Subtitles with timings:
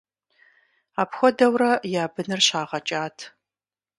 [1.01, 1.71] Апхуэдэурэ
[2.03, 3.17] я быныр щагъэкӀат.